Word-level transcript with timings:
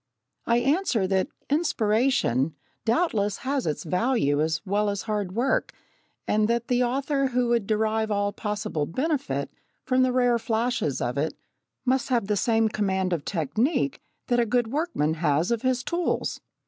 I 0.47 0.57
answer 0.57 1.05
that 1.05 1.27
"inspiration" 1.47 2.55
doubtless 2.85 3.37
has 3.45 3.67
its 3.67 3.83
value 3.83 4.41
as 4.41 4.59
well 4.65 4.89
as 4.89 5.03
hard 5.03 5.33
work, 5.33 5.73
and 6.27 6.47
that 6.47 6.69
the 6.69 6.81
author 6.83 7.27
who 7.27 7.49
would 7.49 7.67
derive 7.67 8.09
all 8.09 8.33
possible 8.33 8.87
benefit 8.87 9.51
from 9.83 10.01
the 10.01 10.11
rare 10.11 10.39
flashes 10.39 11.01
of 11.01 11.19
it 11.19 11.35
must 11.85 12.09
have 12.09 12.25
the 12.25 12.35
same 12.35 12.67
command 12.67 13.13
of 13.13 13.25
technique 13.25 14.01
that 14.25 14.39
a 14.39 14.45
good 14.47 14.71
workman 14.71 15.13
has 15.21 15.51
of 15.51 15.61
his 15.61 15.83
tools. 15.83 16.41